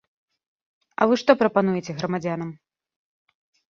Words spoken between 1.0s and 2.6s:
вы што прапануеце грамадзянам?